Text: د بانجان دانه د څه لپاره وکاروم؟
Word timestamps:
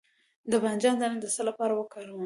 د 0.51 0.53
بانجان 0.63 0.95
دانه 0.99 1.17
د 1.21 1.25
څه 1.35 1.41
لپاره 1.49 1.73
وکاروم؟ 1.75 2.19